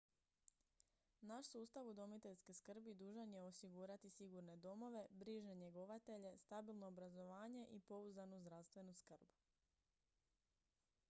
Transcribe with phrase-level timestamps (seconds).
[1.31, 8.39] naš sustav udomiteljske skrbi dužan je osigurati sigurne domove brižne njegovatelje stabilno obrazovanje i pouzdanu
[8.39, 9.39] zdravstvenu skrb